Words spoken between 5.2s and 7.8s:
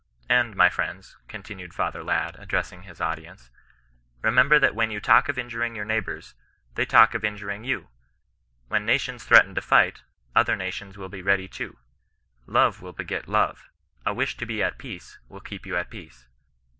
of injuring your neighbours, they talk of in juring